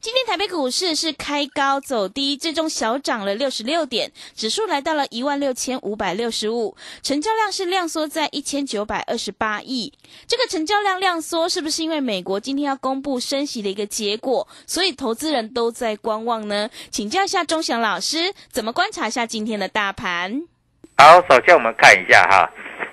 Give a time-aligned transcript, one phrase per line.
[0.00, 9.92] 今天台北股市是开高走低，最终小涨了六十六点，指数来到了一万六千五百六十五，成交量是量缩在一千九百二十八亿。
[10.28, 16.70] 这个成交量量缩，是不是因为美国今天要公布升息的一个结果，所以投资人都在观望呢？
[16.92, 20.44] 请教一下钟祥老师，怎么观察一下今天的大盘？
[20.96, 22.48] 好，首先我们看一下哈，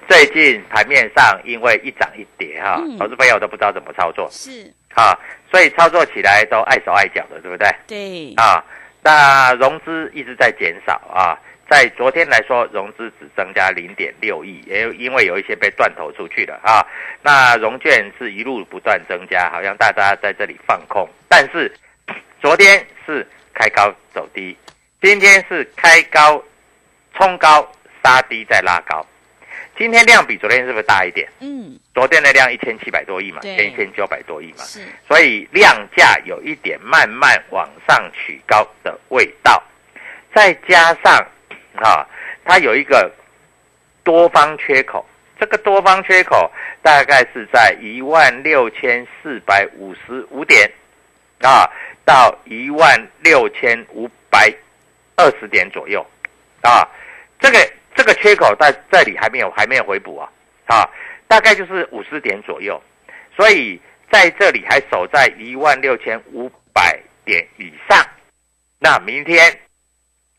[0.10, 5.18] 最近盘面上因为一涨一跌哈，投资朋友都不知道怎么操作，是啊，
[5.52, 7.70] 所以操作起来都碍手碍脚的，对不对？
[7.88, 8.64] 对，啊，
[9.04, 11.38] 那融资一直在减少啊，
[11.70, 16.86] 在昨天来说，融资只增加零点六亿，也因为有一些被断头出去了啊。
[17.22, 21.72] 那融券是一路不断增加，好像大家在这里放空，但是
[22.42, 24.56] 昨天是开高走低，
[25.02, 26.42] 今天是开高
[27.16, 27.68] 冲高
[28.04, 29.06] 杀低再拉高，
[29.78, 31.28] 今天量比昨天是不是大一点？
[31.42, 34.80] 嗯，昨天的量一千七百多亿嘛，一千九百多亿嘛，是。
[35.08, 39.62] 所以量价有一点慢慢往上取高的味道，
[40.34, 41.14] 再加上
[41.76, 42.08] 啊，
[42.46, 43.12] 它有一个
[44.04, 45.06] 多方缺口，
[45.38, 46.50] 这个多方缺口
[46.82, 50.72] 大概是在一万六千四百五十五点
[51.42, 51.70] 啊，
[52.06, 54.54] 到一万六千五百
[55.18, 56.06] 二十点左右
[56.62, 56.88] 啊，
[57.40, 57.60] 这个
[57.96, 60.30] 这个缺口在这里还没有还没有回补啊
[60.66, 60.90] 啊，
[61.28, 62.82] 大概就是五十点左右，
[63.36, 63.80] 所以
[64.12, 68.06] 在这里还守在一万六千五百点以上。
[68.80, 69.58] 那明天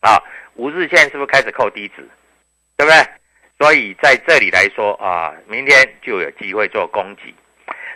[0.01, 0.21] 啊，
[0.55, 2.07] 五日线是不是开始扣低值？
[2.77, 3.07] 对不对？
[3.59, 7.33] 所以在这里来说啊，明天就有机会做攻击。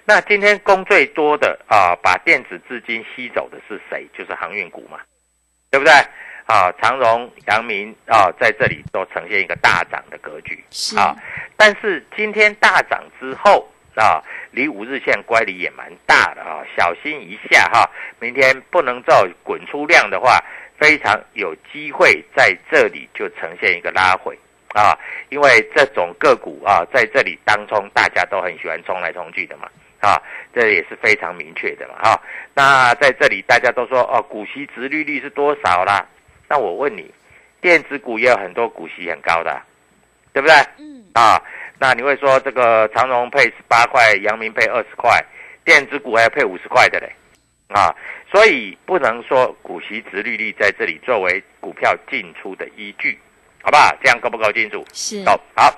[0.04, 4.08] 那今天攻最多的啊，把电子资金吸走的是谁？
[4.18, 5.00] 就是航运股嘛，
[5.70, 5.94] 对不对？
[6.46, 10.62] 啊，长荣、阳明啊，在这里都呈现一个大涨的格局
[10.98, 11.16] 啊。
[11.56, 14.22] 但是今天大涨之后啊，
[14.52, 17.90] 离五日线乖离也蛮大的啊，小心一下哈。
[18.20, 20.44] 明天不能照滚出量的话，
[20.78, 24.38] 非常有机会在这里就呈现一个拉回
[24.74, 24.98] 啊，
[25.30, 29.70] 因为这种个股啊，在这里当冲，大家都很喜欢冲来冲去的嘛
[30.00, 30.22] 啊，
[30.54, 32.20] 这也是非常明确的嘛啊。
[32.54, 36.06] 那在这里大家都说哦，股息值利率是多少啦？
[36.52, 37.10] 那我问你，
[37.62, 39.66] 电子股也有很多股息很高的啊，
[40.34, 40.54] 对不对？
[40.80, 41.42] 嗯，啊，
[41.80, 45.18] 那你会说这个长荣配十八块，阳明配二十块，
[45.64, 47.10] 电子股还要配五十块的嘞，
[47.70, 47.96] 啊，
[48.30, 53.18] 所以不能说股息值利率在这里作为股票进出的依据，
[53.64, 53.96] 好不好？
[54.04, 54.86] 这样够不够清楚？
[54.92, 55.74] 是够好。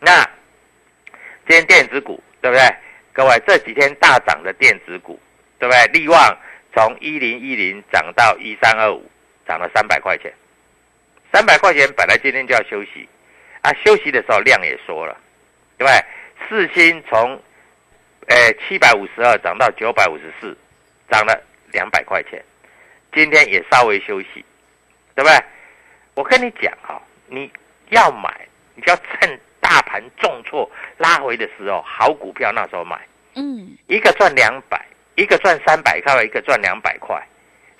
[0.00, 0.24] 那
[1.46, 2.66] 今天电子股对不对？
[3.12, 5.20] 各位这几天大涨的电子股，
[5.60, 6.00] 对不对？
[6.00, 6.36] 力旺
[6.74, 9.08] 从一零一零涨到一三二五，
[9.46, 10.32] 涨了三百块钱。
[11.32, 13.08] 三百块钱本来今天就要休息，
[13.60, 15.16] 啊，休息的时候量也缩了，
[15.76, 16.04] 对不对？
[16.48, 17.40] 四星从
[18.28, 18.36] 呃
[18.66, 20.56] 七百五十二涨到九百五十四，
[21.10, 21.38] 涨了
[21.72, 22.42] 两百块钱，
[23.12, 24.44] 今天也稍微休息，
[25.14, 25.36] 对不对？
[26.14, 27.50] 我跟你讲哈、你
[27.90, 32.98] 要买，你就要趁大盘重挫拉回的时候，好股票那时候买，
[33.34, 34.82] 嗯，一个赚两百，
[35.16, 37.22] 一个赚三百块，一个赚两百块，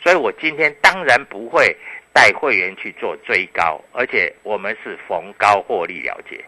[0.06, 1.76] 所以我今天当然不会
[2.12, 6.44] 带会员去做追高，而且我们是逢高获利了结，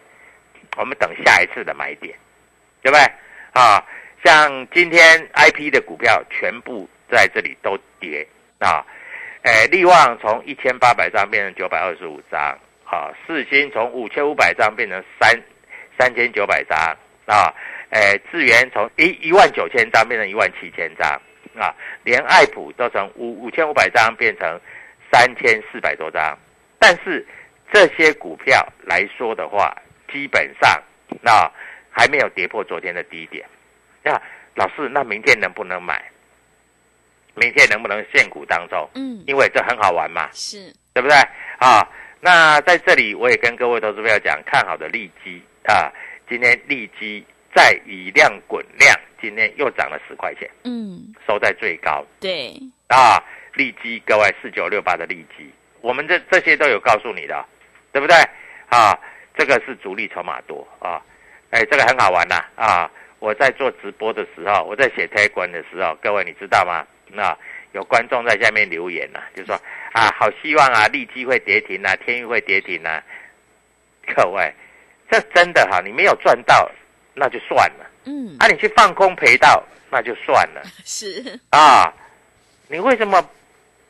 [0.77, 2.17] 我们等下一次的买点，
[2.81, 3.03] 对不对？
[3.51, 3.85] 啊，
[4.23, 8.25] 像今天 I P 的股票全部在这里都跌
[8.59, 8.81] 啊，
[9.41, 15.37] 诶，力旺从一千八百张变成九百二十五张，啊，四星从五千五百张变成三
[15.99, 16.77] 三千九百张
[17.25, 17.53] 啊，
[17.89, 21.21] 诶，智源从一一万九千张变成一万七千张
[21.59, 24.59] 啊，连爱普都从五五千五百张变成
[25.11, 26.37] 三千四百多张，
[26.79, 27.25] 但是
[27.71, 29.75] 这些股票来说的话，
[30.11, 30.81] 基本上
[31.21, 31.51] 那
[31.91, 33.45] 还没有跌破昨天的低点。
[34.03, 34.19] 那
[34.55, 36.01] 老师，那明天能不能买？
[37.35, 38.89] 明天能不能限股当中？
[38.95, 41.15] 嗯，因为这很好玩嘛，是，对不对？
[41.59, 41.87] 啊，
[42.19, 45.91] 那在这里我也跟各位投资朋友讲，看好的利基啊，
[46.27, 52.53] 今天利基再以量滚量，今天又涨了十块钱，嗯，收在最高对，
[52.87, 53.23] 啊。
[53.55, 55.51] 利基各位四九六八的利基，
[55.81, 57.45] 我们这这些都有告诉你的，
[57.91, 58.15] 对不对？
[58.69, 58.97] 啊，
[59.35, 61.01] 这个是主力筹码多啊，
[61.49, 62.89] 哎，这个很好玩呐啊！
[63.17, 66.85] 我在做直播的时候，我在写推文的时候，各位你知道吗？
[67.07, 67.35] 那
[67.73, 69.59] 有观众在下面留言呐、就说
[69.91, 73.03] 啊，好希望啊，利基会跌停啊，天域会跌停啊。
[74.15, 74.53] 各位，
[75.09, 76.71] 这真的哈、你没有赚到
[77.19, 79.61] 那就算了，嗯，啊，你去放空赔到
[79.91, 81.93] 那就算了 是，啊。
[82.71, 83.19] 你为什么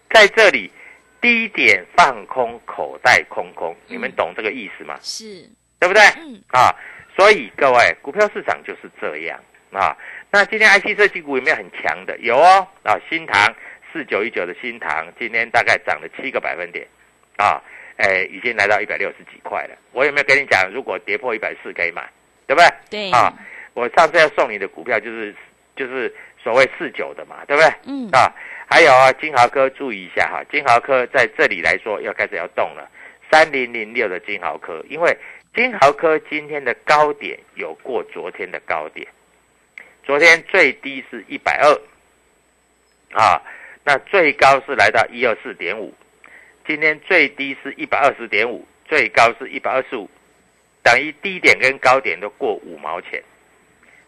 [0.10, 0.72] 在这里
[1.20, 3.76] 低点放空，口袋空空？
[3.88, 4.98] 你们懂这个意思吗？
[5.02, 5.48] 是，
[5.78, 6.02] 对不对？
[6.18, 6.74] 嗯，啊，
[7.16, 9.38] 所以各位，股票市场就是这样
[9.74, 9.96] 啊。
[10.32, 12.18] 那今天 IC 设计股有没有很强的？
[12.20, 13.54] 有哦，啊，新塘
[13.92, 16.88] 四九一九的新塘今天大概涨了七个百分点，
[17.36, 17.62] 啊，
[17.98, 19.76] 哎，已经来到一百六十几块了。
[19.92, 22.10] 我有没有跟你讲，如果跌破一百四可以买，
[22.50, 22.70] 对不对？
[22.90, 23.32] 对，啊，
[23.76, 25.36] 我上次要送你的股票就是
[25.76, 26.12] 就是
[26.42, 27.72] 所谓四九的嘛，对不对？
[27.86, 28.34] 嗯，啊，
[28.68, 32.90] 还有啊，金豪科注意一下哈，金豪科在这里来说要开始要动了，
[33.32, 35.16] 三零零六的金豪科，因为
[35.54, 39.08] 金豪科今天的高点有过昨天的高点，
[40.04, 41.72] 昨天最低是一百二，
[43.22, 43.40] 啊，
[43.84, 45.94] 那最高是来到一二四点五，
[46.66, 50.10] 今天最低是一百二十点五，最高是一百二十五，
[50.84, 53.22] 等于低点跟高点都过五毛钱，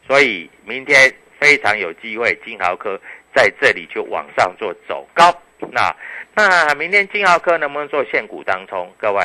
[0.07, 2.99] 所以明天非常有机会，金豪科
[3.35, 5.31] 在这里就往上做走高。
[5.71, 5.95] 那
[6.33, 8.91] 那明天金豪科能不能做现股当中？
[8.97, 9.23] 各位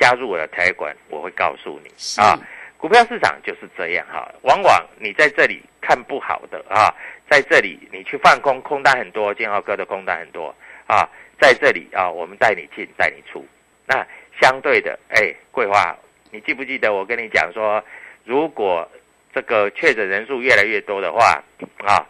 [0.00, 1.90] 加入我的台管，我会告诉你
[2.22, 2.38] 啊。
[2.78, 6.94] 股票市场就是这样哈，往往你在这里看不好的啊，
[7.30, 10.54] 在这里你去放空，空单很多，金豪科的空单很多
[10.86, 11.08] 啊，
[11.40, 13.46] 在这里啊，我们带你进，带你出。
[13.86, 14.06] 那
[14.40, 15.96] 相对的，哎，桂花，
[16.34, 17.80] 你记不记得我跟你讲说，
[18.24, 18.90] 如果
[19.32, 21.40] 这个确诊人数越来越多的话，
[21.86, 22.04] 啊，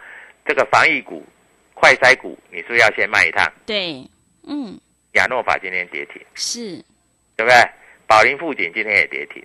[0.47, 1.23] 这个防疫股、
[1.75, 3.47] 快筛股，你是不是要先卖一趟？
[3.67, 4.03] 对，
[4.49, 4.81] 嗯，
[5.12, 6.82] 亚诺法今天跌停，是，
[7.37, 7.55] 对不对？
[8.06, 9.44] 宝林富锦今天也跌停，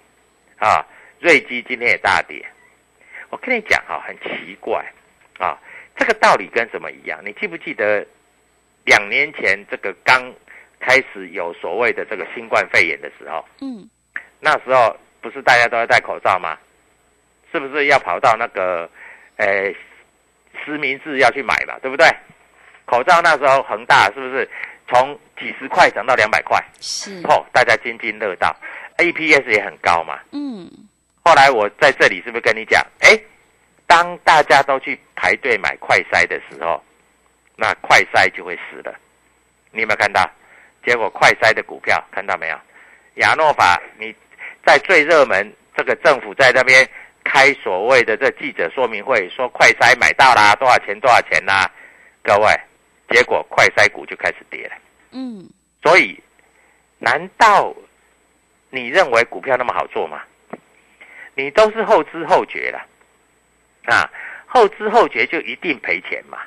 [0.59, 0.85] 啊，
[1.19, 2.41] 瑞基今天也大跌。
[3.31, 4.81] 我跟你讲哈、很奇怪
[5.39, 5.59] 啊，
[5.97, 7.21] 这个道理跟什么一样？
[7.25, 8.07] 你记不记得
[8.85, 10.33] 两年前这个刚
[10.79, 13.89] 开始有所谓的这个新冠肺炎的时候，嗯，
[14.39, 16.57] 那时候不是大家都要戴口罩吗？
[17.51, 18.89] 是不是要跑到那个，
[19.37, 19.73] 呃，
[20.63, 22.07] 实名制要去买嘛，对不对？
[22.85, 24.49] 口罩那时候恒大是不是
[24.87, 26.63] 从几十块涨到两百块？
[26.79, 28.55] 是，哦，大家津津乐道
[28.97, 30.19] ，APS 也很高嘛。
[30.31, 30.69] 嗯，
[31.23, 33.19] 后来我在这里是不是跟你讲，哎，
[33.85, 36.83] 当大家都去排队买快筛的时候，
[37.55, 38.95] 那快筛就会死了。
[39.71, 40.29] 你有没有看到？
[40.85, 42.57] 结果快筛的股票看到没有？
[43.15, 44.15] 亚诺法，你
[44.69, 46.87] 在最热门，这个政府在那边
[47.23, 51.67] 开所谓的这记者说明会，说快筛买到啦，多少钱多少钱啦，
[52.21, 52.55] 各位，
[53.09, 54.75] 结果快筛股就开始跌了。
[55.09, 55.49] 嗯，
[55.81, 56.21] 所以，
[56.99, 57.75] 难道
[58.69, 60.21] 你认为股票那么好做吗？
[61.33, 62.85] 你都是后知后觉了，
[63.85, 64.07] 啊，
[64.45, 66.37] 后知后觉就一定赔钱嘛？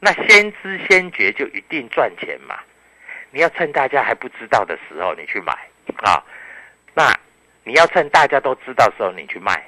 [0.00, 2.58] 那先知先觉就一定赚钱嘛？
[3.30, 5.52] 你要趁大家还不知道的时候你去买
[5.98, 6.24] 啊，
[6.94, 7.14] 那
[7.66, 9.60] 你要趁大家都知道的时候你去卖，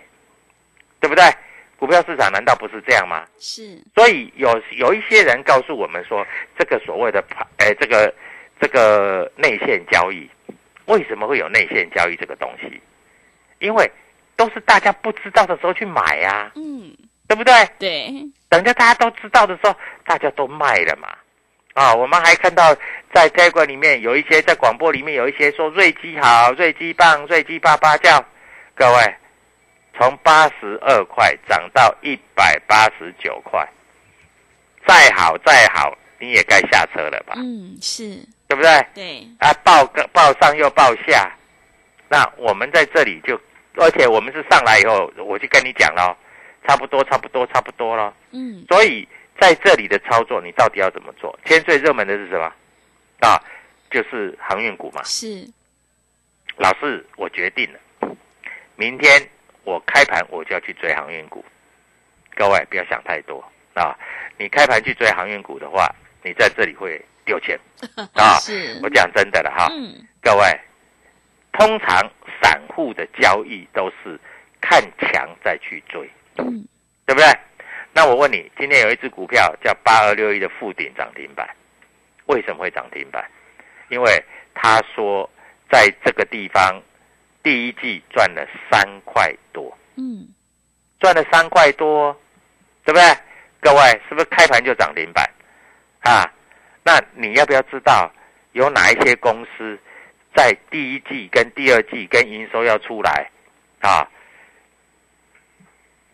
[1.01, 1.25] 对不对？
[1.77, 3.25] 股票市场难道不是这样吗？
[3.39, 6.25] 是，所以有有一些人告诉我们说，
[6.57, 8.13] 这个所谓的盘，哎，这个
[8.61, 10.31] 这个内线交易，
[10.87, 12.81] 为什么会有内线交易这个东西？
[13.59, 13.91] 因为
[14.37, 17.53] 都是大家不知道的时候去买呀、嗯，对不对？
[17.79, 18.13] 对，
[18.49, 19.75] 等着大家都知道的时候，
[20.05, 21.09] 大家都卖了嘛。
[21.79, 22.75] 啊，我们还看到
[23.15, 28.21] 在开馆里面有一些，在广播里面有一些说瑞基好，瑞基棒，瑞基爸爸叫，
[28.75, 29.15] 各位
[29.97, 33.65] 从八十二块涨到一百八十九块，
[34.89, 37.35] 再好再好，你也该下车了吧？
[37.37, 38.19] 嗯，是，
[38.49, 38.87] 对不对？
[38.93, 41.31] 对，啊，报个报上又报下，
[42.09, 43.41] 那我们在这里就，
[43.77, 46.17] 而且我们是上来以后，我就跟你讲了，
[46.67, 48.13] 差不多，差不多，差不多了。
[48.33, 49.07] 嗯，所以
[49.41, 51.39] 在这里的操作，你到底要怎么做？
[51.45, 52.53] 今天最热门的是什么？
[53.21, 53.41] 啊，
[53.91, 55.03] 就是航运股嘛。
[55.05, 55.49] 是，
[56.57, 57.79] 老师，我决定了，
[58.77, 59.29] 明天
[59.65, 61.45] 我开盘我就要去追航运股。
[62.35, 63.99] 各位不要想太多啊！
[64.39, 65.93] 你开盘去追航运股的话，
[66.23, 67.59] 你在这里会丢钱
[68.15, 68.39] 啊！
[68.41, 70.61] 是我讲真的了哈，嗯，各位，
[71.53, 72.01] 通常
[72.41, 74.19] 散户的交易都是
[74.61, 76.65] 看强再去追，嗯，
[77.07, 77.27] 对不对？
[77.99, 81.49] 那我问你，今天有一只股票叫八二六一的附顶涨停板，
[82.27, 83.29] 为什么会涨停板？
[83.89, 84.25] 因为
[84.55, 85.29] 他说
[85.69, 86.81] 在这个地方
[87.43, 90.29] 第一季赚了三块多，嗯，
[91.01, 92.17] 赚了三块多，
[92.85, 93.03] 对不对？
[93.61, 95.29] 各位是不是开盘就涨停板
[96.03, 96.25] 啊？
[96.85, 98.09] 那你要不要知道
[98.53, 99.77] 有哪一些公司
[100.37, 103.29] 在第一季跟第二季跟营收要出来
[103.81, 104.09] 啊？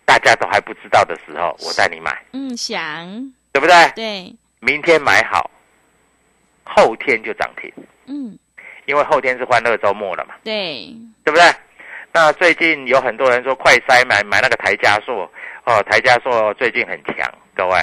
[0.04, 3.74] 大家都还不知道的时候，我带你买，嗯，想，对不对？
[3.94, 5.50] 对，明天买好，
[6.64, 7.72] 后天就涨停，
[8.06, 8.38] 嗯，
[8.86, 10.94] 因为后天是欢乐周末了嘛，对，
[11.24, 11.44] 对不对？
[12.12, 15.28] 那最近有很多人说快筛买买那个台加硕
[15.64, 17.16] 哦，台加硕最近很强，
[17.56, 17.78] 各位，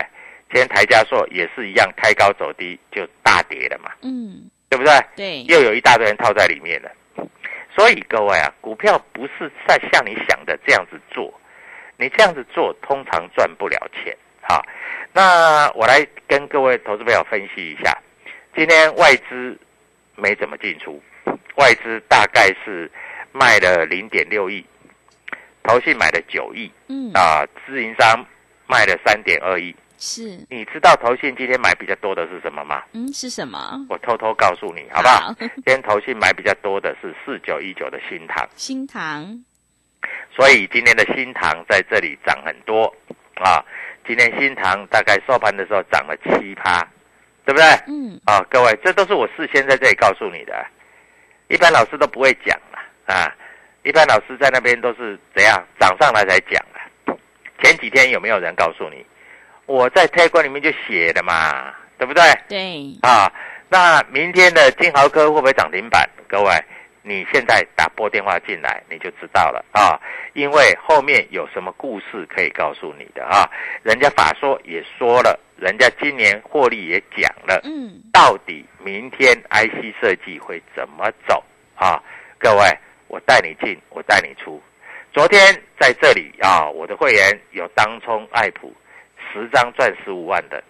[0.50, 4.94] 今天台加硕也是一样开高走低就大跌了嘛，嗯，对不对？
[5.16, 6.90] 对，又有一大堆人套在里面了，
[7.76, 11.34] 所以各位啊，股票不是在像你想的这样子做，
[12.02, 14.60] 你这样子做通常赚不了钱啊。
[15.14, 17.96] 那我来跟各位投资朋友分析一下，
[18.56, 19.56] 今天外资
[20.16, 21.00] 没怎么进出，
[21.58, 22.90] 外资大概是
[23.32, 24.66] 卖了零点六亿，
[25.64, 28.26] 投信买了九亿嗯，啊，自营商
[28.68, 29.76] 卖了三点二亿。
[30.04, 32.82] 是，你知道投信今天买比较多的是什么吗？
[32.94, 33.86] 嗯，是什么？
[33.88, 35.28] 我偷偷告诉你，好不好？
[35.28, 39.44] 好今天投信买比较多的是四九一九的新塘，新塘，
[40.36, 42.86] 所以今天的新塘在这里涨很多
[43.36, 43.64] 啊。
[44.08, 46.82] 今天新塘大概收盘的时候涨了七趴，
[47.46, 47.66] 对不对？
[47.88, 50.66] 嗯，啊，各位，这都是我事先在这里告诉你的，
[51.50, 53.34] 一般老师都不会讲了啊。
[53.84, 56.82] 一般老师在那边都是怎样涨上来才讲啊。
[57.64, 59.06] 前几天有没有人告诉你？
[59.68, 62.24] 我在 t 观里面就写的嘛，对不对？
[62.50, 63.32] 对，啊，
[63.70, 66.10] 那明天的金豪科会不会涨停板？
[66.28, 66.52] 各位，
[67.04, 70.00] 你现在打拨电话进来，你就知道了啊。
[70.34, 73.50] 因为后面有什么故事可以告诉你的啊？
[73.84, 81.44] 人家法说也说了，人家今年获利也讲了，嗯，到底明天 IC 设计会怎么走
[81.76, 82.02] 啊？
[82.40, 82.66] 各位，
[83.08, 84.62] 我带你进，我带你出。
[85.12, 85.42] 昨天
[85.78, 88.74] 在这里啊，我的会员有当冲爱普
[89.34, 90.64] 十张赚十五万的，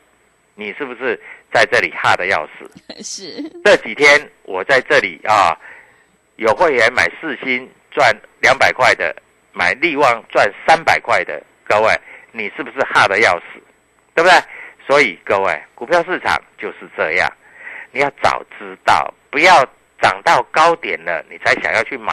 [0.55, 1.21] 你是不是
[1.53, 2.67] 在这里哈的要死？
[3.03, 5.55] 是，这几天我在这里啊，
[6.41, 9.15] 有会员买四星赚两百块的，
[9.53, 11.93] 买利旺赚三百块的，各位，
[12.31, 13.61] 你是不是哈的要死？
[14.15, 14.39] 对不对？
[14.87, 17.31] 所以各位，股票市场就是这样，
[17.91, 19.63] 你要早知道，不要
[20.01, 22.11] 涨到高点了你才想要去买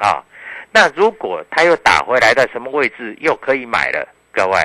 [0.00, 0.24] 啊。
[0.72, 4.58] 那如果它又打回来的什么位置又可以买了，各位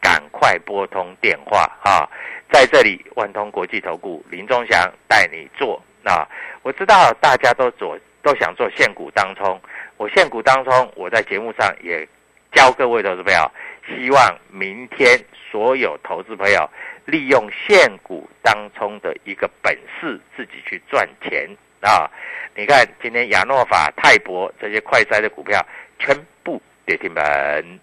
[0.00, 2.10] 赶快拨通电话啊！
[2.50, 6.28] 在这里，万通国际投顾林忠祥带你做啊！
[6.62, 9.60] 我知道大家都做，都想做现股当冲。
[9.96, 12.06] 我现股当冲，我在节目上也
[12.52, 13.50] 教各位投资朋友，
[13.86, 15.18] 希望明天
[15.50, 16.68] 所有投资朋友
[17.04, 21.48] 利用现股当冲的一个本事，自己去赚钱
[21.80, 22.10] 啊！
[22.54, 25.64] 你看今天亚诺法、泰博这些快衰的股票
[25.98, 27.24] 全部跌停板，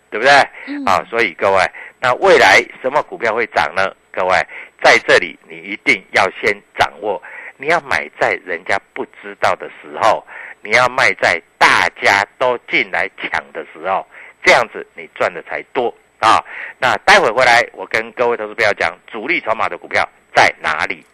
[0.10, 0.31] 对不对？
[0.67, 1.63] 嗯啊，所以各位，
[2.00, 3.91] 那未来什么股票会涨呢？
[4.12, 4.36] 各位
[4.84, 7.22] 在这里，你一定要先掌握，
[7.59, 10.25] 你要买在人家不知道的时候，
[10.61, 14.07] 你要卖在大家都进来抢的时候，
[14.41, 16.41] 这样子你赚的才多啊。
[16.77, 21.05] 那待会回来，我跟各位投资朋友讲，主力筹码的股票在哪里？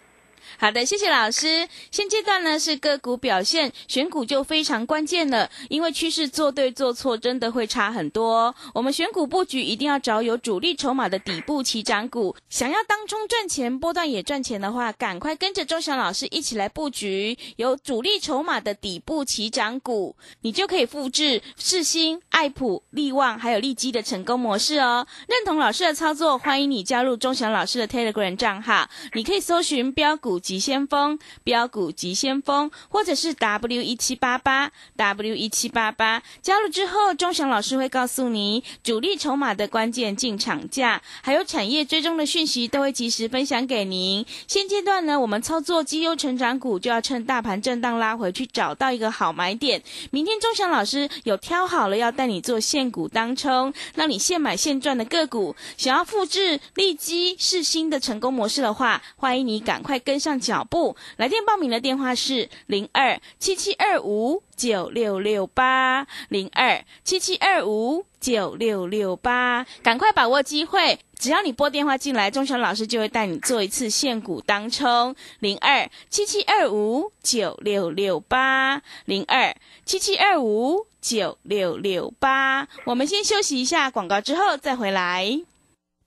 [0.57, 1.67] 好的，谢谢老师。
[1.91, 8.55] 现阶段呢是个股表现，选股就非常关键了，因为趋势做对做错真的会差很多。
[8.73, 25.05] 我们选股布局一定要找有主力筹码的底部起涨股，想要当冲赚钱、波段也赚钱的话，赶快跟着周翔老师一起来布局有主力筹码的底部起涨股，你就可以复制世新、爱普、利旺还有利基的成功模式哦。
[25.27, 36.21] 认同老师的操作，欢迎你加入钟祥老师的 Telegram 账号，你可以搜寻标股急先锋、标股急先锋，或者是 W 一七八八 W 一七八八。
[36.43, 44.23] 加入之后，钟祥老师会告诉你主力筹码的关键进场价，还有产业追踪的讯息，都会及时分享给您。
[44.45, 49.81] 现阶段呢，我们操作绩优成长股，就要趁大盘震荡拉回去，找到一个好买点。
[50.11, 55.55] 明天钟祥老师有挑好了，要带你做现股当冲，让你现买现赚的个股。
[55.75, 60.34] 想要复制利基是新的成功模式的话，欢迎你赶快跟上。
[60.39, 60.95] 脚步。
[61.17, 70.99] 来电报名的电话是零二七七二五九六六八零二七七二五九六六八，赶快把握机会！
[71.17, 75.15] 只要你拨电话进来，钟祥老师就会带你做一次现股当冲。
[75.39, 82.67] 零二七七二五九六六八零二七七二五九六六八。
[82.85, 85.41] 我们先休息一下广告，之后再回来。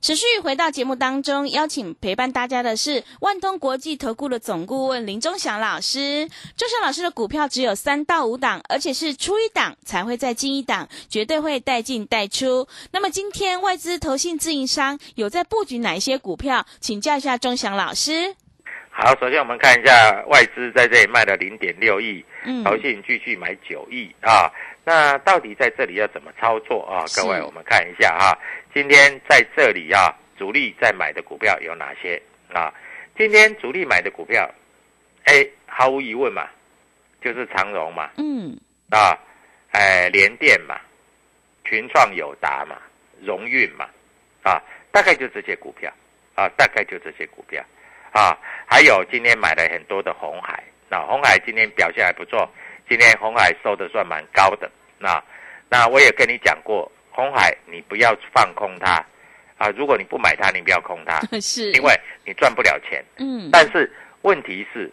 [0.00, 6.26] 持续回到节目当中，邀请陪伴大家的是万通国际投顾的总顾问林忠祥老师。
[6.56, 12.66] 忠祥老师的股票只有三到五档，而且是出一档才会再进一档，绝对会带进带出。
[12.92, 16.64] 那么今天外资、投信、自营商有在布局哪一些股票？
[16.80, 18.34] 请教一下忠祥老师。
[18.88, 24.50] 好，首先我们看一下外资在这里卖了零点六亿，嗯投信继续买九亿啊。
[24.84, 27.04] 那到底在这里要怎么操作啊？
[27.14, 28.32] 各位，我们看一下啊、
[28.74, 32.20] 今天在这里啊，主力在买的股票有哪些
[32.52, 32.72] 啊？
[33.16, 34.48] 今天主力买的股票，
[35.24, 36.48] 哎，毫无疑问嘛，
[37.20, 39.16] 就是长荣嘛，嗯，啊，
[39.72, 40.80] 哎，联电嘛，
[41.64, 42.80] 群创、友达嘛，
[43.20, 43.86] 荣运嘛，
[44.42, 45.92] 啊，大概就这些股票，
[46.34, 47.62] 啊，大概就这些股票，
[48.12, 52.46] 啊，还有今天买了很多的红海，那、红海今天表现还不错，
[52.88, 55.22] 今天红海收的算蛮高的，那
[55.68, 59.04] 那我也跟你讲过，红海你不要放空它，
[59.56, 63.04] 啊，如果你不买它，你不要空它， 是，因为你赚不了钱。
[63.18, 63.90] 嗯，但是
[64.22, 64.90] 问题是，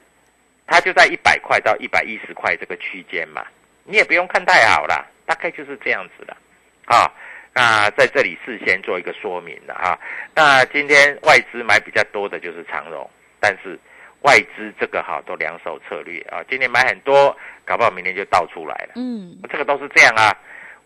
[0.67, 3.43] 它就在一百块到一百一十块这个区间嘛，
[3.83, 6.37] 你也不用看太好啦，大概就是这样子的，
[6.85, 7.11] 啊。
[7.53, 9.99] 那在这里事先做一个说明了哈。
[10.35, 13.79] 那今天外资买比较多的就是长荣，但是
[14.21, 18.93] 外资这个哈都两手策略啊，今年买很多，搞不好明年就倒出来了。
[18.95, 20.35] 嗯，这个都是这样啊。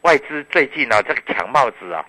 [0.02, 2.06] 外资最近呢、这个抢帽子啊，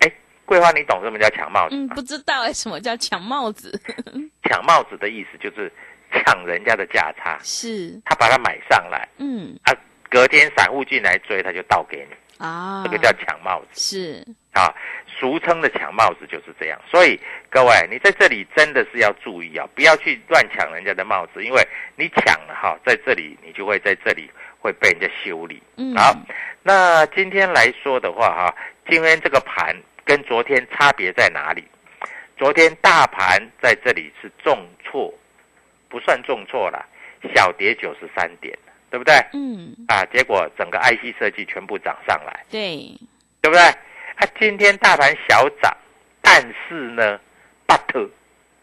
[0.00, 0.12] 哎，
[0.44, 3.72] 桂花你懂什么叫抢帽子嗯，不知道哎，什么叫抢帽子？
[4.48, 5.72] 抢帽子的意思就是
[6.12, 7.38] 抢人家的价差。
[7.42, 9.74] 是，他把它买上来嗯啊，
[10.08, 14.74] 隔天散户进来追，他就倒给你，啊，这个叫抢帽子是，啊，
[15.18, 16.80] 俗称的抢帽子就是这样。
[16.90, 17.18] 所以
[17.50, 25.62] 各位，你在这里真的是要注意啊，不要去乱抢人家的帽子，因为你抢了哈，在这里你就会在这里会被人家修理。
[25.76, 26.14] 嗯，好，
[26.62, 28.54] 那今天来说的话哈，
[28.88, 31.64] 今天这个盘跟昨天差别在哪里？
[32.36, 35.12] 昨天大盘在这里是重挫，
[35.88, 36.84] 不算重挫了，
[37.34, 38.54] 小跌九十三点，
[38.96, 39.14] 对不对？
[39.34, 42.90] 嗯，啊，结果整个 IC 设计全部涨上来，对，
[43.42, 43.60] 对不对？
[43.60, 45.70] 啊，今天大盘小涨，
[46.22, 47.20] 但是呢
[47.66, 48.08] ，but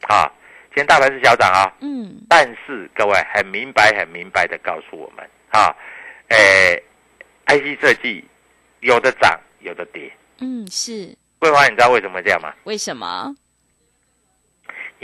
[0.08, 0.26] 啊，
[0.70, 5.72] 今天大盘是小涨啊，嗯，但是各位很明白、很明白的告诉我们啊，
[6.30, 6.82] 诶
[7.46, 8.26] ，IC 设计
[8.80, 10.12] 有的涨，有的跌。
[10.40, 12.52] 嗯，是，桂花，你知道为什么这样吗？
[12.64, 13.36] 为什么？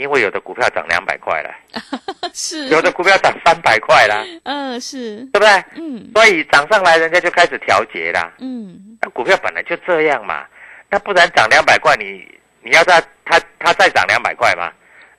[0.00, 1.50] 因为有的股票涨两百块了，
[2.32, 5.64] 是，有的股票涨三百块啦，嗯，是，对不对？
[5.76, 6.10] 嗯。
[6.14, 8.32] 所以涨上来，人家就开始调节啦。
[8.38, 10.46] 嗯，那股票本来就这样嘛，
[10.88, 12.26] 那不然涨两百块，你
[12.62, 14.72] 你要再它它再涨两百块嘛？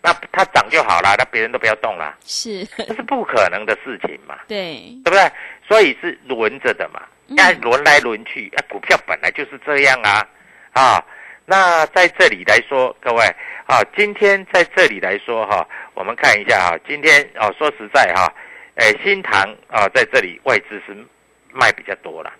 [0.03, 5.31] 那它涨就好了，那别人都不要动了，是，这是不可能的事情嘛，对，对不对？
[5.67, 7.35] 所以是轮着的嘛，嗯。
[7.35, 10.27] 那轮来轮去，啊，股票本来就是这样啊，
[10.73, 11.05] 啊，
[11.45, 13.23] 那在这里来说，各位
[13.65, 18.31] 啊，今天在这里来说哈、我们看一下哈、今天哦，说实在哈、
[18.75, 20.95] 诶，新塘啊，在这里外资是
[21.53, 22.33] 卖比较多了，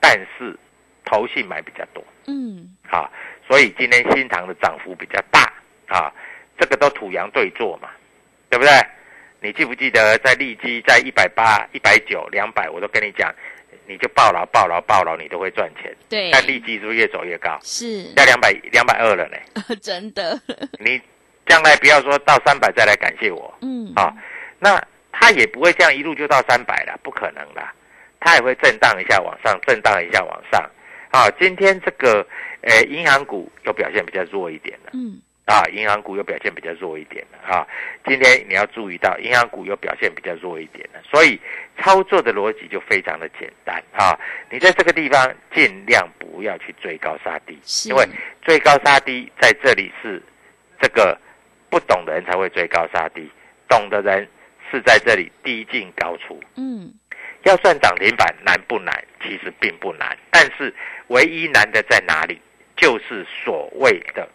[0.00, 0.58] 但是
[1.04, 3.10] 投信买比较多嗯，啊，
[3.48, 5.52] 所以今天新塘的涨幅比较大
[5.88, 6.12] 啊，
[6.58, 7.88] 这个都土洋对坐嘛，
[8.48, 8.72] 对不对？
[9.42, 13.34] 你记不记得在利基在一百八、一百九、两百，我都跟你讲，
[13.86, 15.94] 你就抱牢、抱牢、抱牢，你都会赚钱。
[16.08, 17.58] 对，但利基是不是越走越高？
[17.62, 19.36] 是，要两百两百二了呢？
[19.82, 20.40] 真的，
[20.78, 21.00] 你
[21.46, 24.14] 将来不要说到三百再来感谢我嗯，啊。
[24.58, 24.80] 那
[25.12, 27.74] 他也不会这样一路就到三百了，不可能啦，
[28.20, 30.70] 它也会震荡一下往上，震荡一下往上。
[31.10, 32.24] 啊，今天这个
[32.62, 34.90] 呃银行股又表现比较弱一点了。
[34.92, 37.66] 嗯，啊，银行股又表现比较弱一点了啊。
[38.06, 41.40] 今天你要注意到，银行股又表现比较弱一点了，所以
[41.78, 44.16] 操作的逻辑就非常的简单啊。
[44.48, 47.58] 你在这个地方尽量不要去追高杀低，
[47.88, 48.06] 因为
[48.42, 50.22] 追高杀低在这里是
[50.80, 51.18] 这个
[51.68, 53.28] 不懂的人才会追高杀低，
[53.68, 54.28] 懂的人
[54.70, 56.40] 是在这里低进高出。
[56.54, 56.94] 嗯，
[57.42, 59.04] 要算涨停板难不难？
[59.20, 60.72] 其实并不难，但是
[61.08, 62.40] 唯一难的在哪里？
[62.76, 64.26] 就是所谓的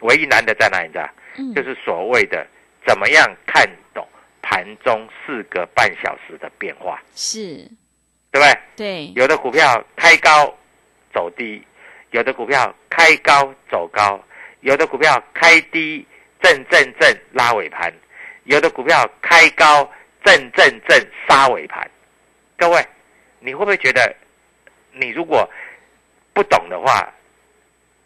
[0.00, 0.86] 唯一难的在哪里？
[0.86, 1.08] 你知道？
[1.36, 2.46] 嗯，就是所谓的
[2.86, 4.06] 怎么样看懂
[4.42, 7.56] 盘中四个半小时的变化，是，
[8.30, 8.58] 对不对？
[8.76, 10.52] 对，有的股票开高
[11.12, 11.64] 走低，
[12.10, 14.20] 有的股票开高走高，
[14.60, 16.06] 有的股票开低
[16.42, 17.92] 震震震拉尾盘，
[18.44, 19.88] 有的股票开高
[20.24, 21.88] 震震震杀尾盘。
[22.56, 22.84] 各位，
[23.38, 24.14] 你会不会觉得，
[24.92, 25.48] 你如果
[26.32, 27.08] 不懂的话，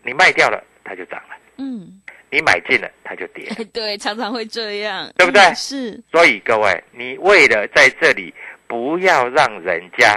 [0.02, 3.48] 你卖掉了它就涨了，嗯，你买进了它就跌。
[3.50, 3.64] 了。
[3.72, 5.40] 对，常常会这样，对不对？
[5.42, 8.32] 嗯是，所以各位，你为了在这里
[8.66, 10.12] 不要让人家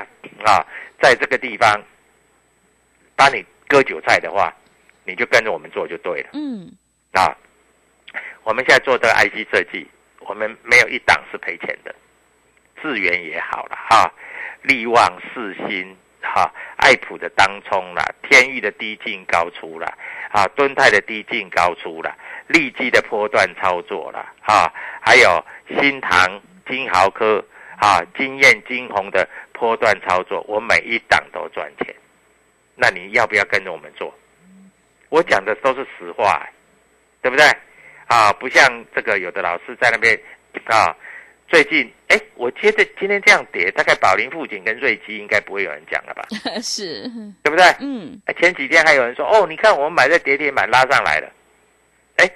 [0.45, 0.65] 啊，
[1.01, 1.81] 在这个地方
[3.15, 4.53] 把你割韭菜的话，
[5.05, 6.29] 你就跟着我们做就对了。
[6.33, 6.71] 嗯，
[7.11, 7.35] 啊。
[8.43, 9.87] 我们现在做这个 IC 设计，
[10.19, 11.93] 我们没有一档是赔钱的，
[12.79, 14.13] 智源也好了哈，
[14.61, 15.97] 力旺、世新
[16.33, 19.87] 哈、爱普的当冲啦，天域的低进高出啦，
[20.31, 22.15] 啊，敦泰的低进高出啦，
[22.47, 25.45] 利基的波段操作啦，啊，还有
[25.79, 27.43] 新唐、金豪科
[27.77, 31.95] 啊、金燕、金红的波段操作，我每一档都赚钱。
[32.75, 34.13] 那你要不要跟着我们做？
[35.09, 36.45] 我讲的都是实话、
[37.21, 37.45] 对不对？
[38.07, 40.13] 啊，不像这个有的老师在那边
[40.65, 40.95] 啊，
[41.55, 46.27] 最近哎，我接着今天这样跌，大概宝林富锦跟瑞基应该不会有人讲了吧，
[46.61, 47.09] 是，
[47.43, 47.63] 对不对？
[47.79, 51.31] 嗯，哎前几天还有人说，哦，你看我们买在跌停板拉上来了，
[52.17, 52.29] 哎，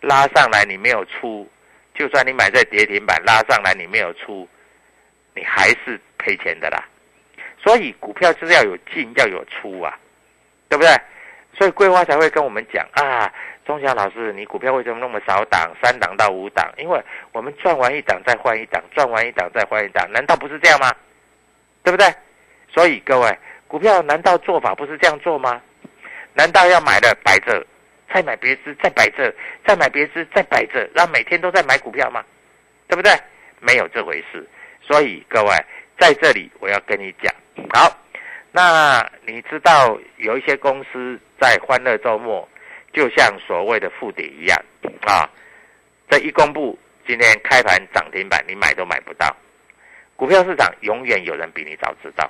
[0.00, 1.48] 拉上来你没有出，
[1.94, 4.48] 就算你买在跌停板拉上来你没有出，
[5.36, 6.84] 你还是赔钱的啦。
[7.62, 9.96] 所以股票就是要有进要有出啊，
[10.68, 10.90] 对不对？
[11.56, 13.32] 所以桂花才会跟我们讲啊，
[13.66, 16.72] 钟祥老师，你股票为什么那么少档，三档到五档？
[16.78, 17.02] 因为
[17.32, 20.94] 我们赚完一档再换一档，赚完一档再换一档，难道不是这样吗？
[21.82, 22.06] 对不对？
[22.68, 25.60] 所以各位，股票难道做法不是这样做吗？
[26.32, 27.66] 难道要买了摆着，
[28.14, 29.34] 再买别只，再摆着，
[29.66, 32.24] 再买别只，再摆着，让每天都在买股票吗？
[32.86, 33.12] 对不对？
[33.58, 34.48] 没有这回事。
[34.80, 35.50] 所以各位
[35.98, 37.34] 在这里我要跟你讲，
[37.74, 37.90] 好，
[38.52, 42.48] 那你知道有一些公司在欢乐周末，
[42.96, 44.58] 就像所谓的附底一样
[45.02, 45.28] 啊，
[46.08, 49.36] 这一公布今天开盘涨停板，你买都买不到。
[50.16, 52.28] 股票市场永远有人比你早知道。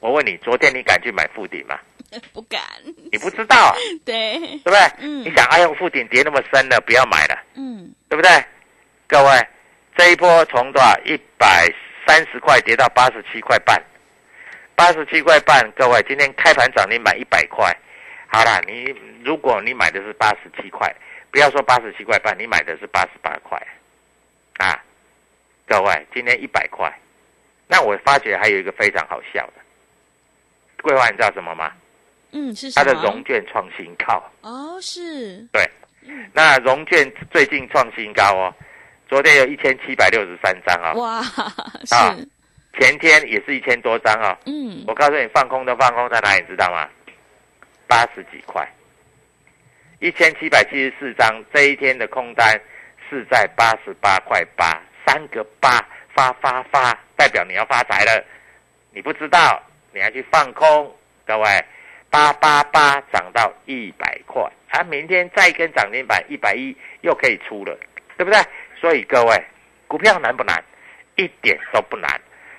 [0.00, 1.78] 我问你，昨天你敢去买附顶吗？
[2.34, 2.60] 不敢，
[3.10, 3.74] 你不知道啊，
[4.04, 4.78] 对，对不对？
[4.98, 8.30] 嗯你想，哎呦，附顶跌那么深了，不要买了，嗯，对不对？
[9.06, 9.30] 各位，
[9.96, 11.66] 这一波从多少一百
[12.06, 13.82] 三十块跌到八十七块半，
[14.76, 17.74] 八十七块半，各位今天开盘涨停板一百块，
[18.30, 20.94] 好啦，你如果你买的是八十七块，
[21.30, 23.58] 不要说八十七块半，你买的是八十八块，
[24.58, 24.76] 啊，
[25.66, 26.92] 各位今天一百块，
[27.66, 29.54] 那我发觉还有一个非常好笑的，
[30.82, 31.72] 桂花，你知道什么吗？
[32.32, 32.92] 嗯，是什它的？
[33.02, 34.22] 融券创新高。
[34.42, 35.66] 哦，是，对，
[36.34, 38.54] 那融券最近创新高哦，
[39.08, 42.28] 昨天有一千七百六十三张啊、哇，啊是，
[42.78, 46.86] 前天也是一千多张啊、嗯，我告诉你，放空的放空在哪里，知道吗？
[47.88, 48.70] 八十几块，
[49.98, 52.60] 一千七百七十四张，这一天的空单
[53.08, 58.24] 是在八十八块八，三个八发发发，代表你要发财了。
[58.92, 59.60] 你不知道，
[59.92, 60.94] 你还去放空，
[61.26, 61.64] 各位，
[62.10, 67.76] 八八八涨到一百块，啊，明天再一根涨停板一百一又可以出了，
[68.16, 68.38] 对不对？
[68.80, 69.44] 所以各位，
[69.86, 70.62] 股票难不难？
[71.16, 72.08] 一点都不难，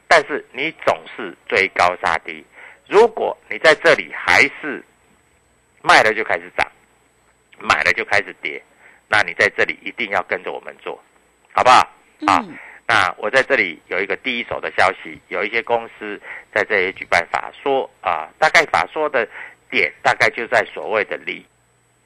[0.08, 2.46] 但是你总是追高杀低。
[2.88, 4.84] 如果你在这里还是
[5.82, 6.68] 卖了就开始涨，
[7.60, 8.62] 买了就开始跌，
[9.08, 11.02] 那你在这里一定要跟着我们做，
[11.54, 11.78] 好不好？
[12.28, 16.20] 啊，嗯，那我在这里有一个第一手的消息，有一些公司
[16.54, 19.28] 在这里举办法说啊，大概法说的
[19.70, 21.46] 点大概就在所谓的离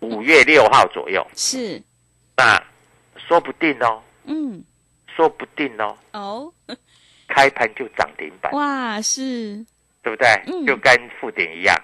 [0.02, 1.82] 五月六号左右，是，
[2.38, 2.62] 那
[3.18, 4.64] 说不定哦，嗯，
[5.16, 6.54] 说不定哦，哦，
[7.28, 9.66] 开盘就涨停板，哇，是，
[10.04, 10.28] 对不对？
[10.46, 10.66] 嗯。
[10.68, 11.76] 就跟附点一样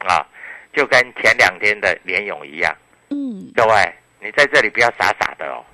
[0.00, 0.26] 啊，
[0.72, 2.74] 就跟前两天的联勇一样。
[3.10, 5.64] 嗯，各位，你在这里不要傻傻的哦，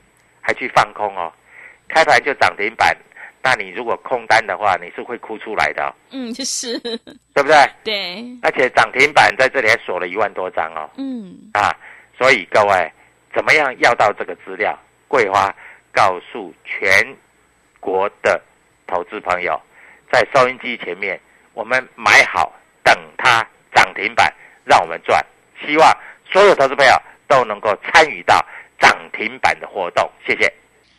[0.40, 1.32] 还去放空哦，
[1.88, 2.96] 开盘就涨停板，
[3.42, 7.56] 那你如果空单的话，你是会哭出来的、哦，嗯，就是，对不对？
[7.82, 11.74] 对，而且涨停板在这里还锁了一万多张哦，嗯，啊，
[12.16, 12.92] 所以各位
[13.34, 14.78] 怎么样要到这个资料？
[15.08, 15.54] 桂花
[15.92, 17.16] 告诉全
[17.78, 18.40] 国的
[18.86, 19.60] 投资朋友，
[20.12, 21.20] 在收音机前面，
[21.52, 22.52] 我们买好，
[22.82, 24.32] 等它涨停板，
[24.64, 25.24] 让我们赚。
[25.64, 25.96] 希望
[26.30, 26.92] 所有投资朋友
[27.28, 28.44] 都能够参与到
[28.80, 30.52] 涨停板的活动，谢谢。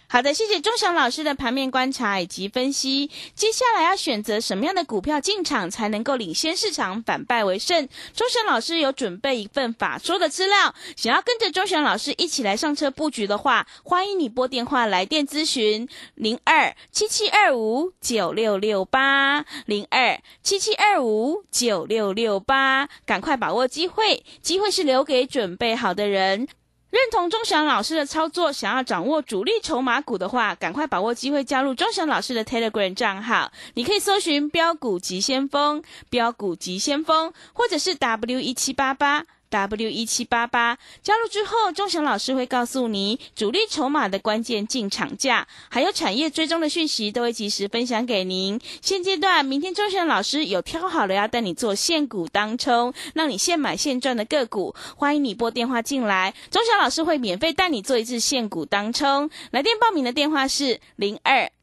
[0.07, 3.09] 好的，谢谢钟祥老师的盘面观察以及分析。
[3.33, 7.89] 接下来要选择什么样的股票进场才能够领先市场，反败为胜？
[8.13, 26.47] 钟祥老师有准备一份法说的资料，想要跟着钟祥老师一起来上车布局的话，欢迎你拨电话来电咨询零二七七二五九六六八零二七七二五九六六八，赶快把握机会，机会是留给准备好的人。
[26.95, 33.51] 认同钟祥老师的操作，想要掌握主力筹码股的话，赶快把握机会加入钟祥老师的 Telegram 账号。
[33.73, 39.25] 你可以搜寻“标股急先锋”、“标股急先锋”，或者是 W 一七八八。
[39.55, 48.59] W 一七八八加入之后，钟祥老师会告诉你主力筹码的关键进场价，还有产业追踪的讯息，都会及时分享给您。
[48.81, 59.29] 现阶段，明天钟祥老师有挑好了要带你做现股当冲，让你现买现赚的个股，欢迎你拨电话进来，钟祥老师会免费带你做一次现股当冲。
[59.51, 61.49] 来电报名的电话是零二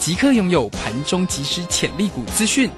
[0.00, 2.70] 即刻拥有盘中即时潜力股资讯。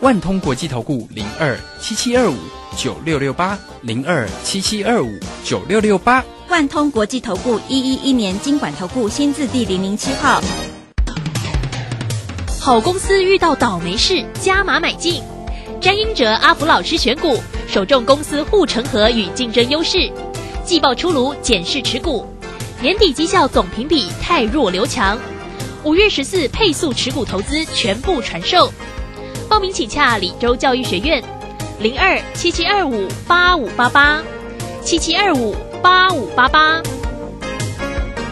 [0.00, 2.34] 万通国际投顾零二七七二五
[2.74, 6.24] 九六六八零二七七二五九六六八。
[6.48, 10.40] 万通国际投顾一一一年经管投顾新字第零零七号。
[12.58, 15.22] 好公司遇到倒霉事，加码买进。
[15.82, 17.36] 詹英哲、阿福老师选股，
[17.68, 20.10] 首重公司护城河与竞争优势。
[20.64, 22.26] 季报出炉，检视持股。
[22.80, 25.18] 年底绩效总评比太弱留强。
[25.82, 28.70] 五月十四配速持股投资全部传授。
[29.48, 31.22] 报名请洽李州教育学院，
[31.80, 34.22] 零二七七二五八五八八，
[34.82, 36.82] 七七二五八五八八。